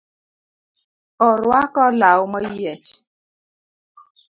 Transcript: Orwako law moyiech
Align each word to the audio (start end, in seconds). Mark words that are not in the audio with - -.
Orwako 1.27 1.83
law 1.99 2.19
moyiech 2.31 2.87